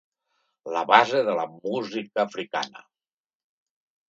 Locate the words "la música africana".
1.41-2.83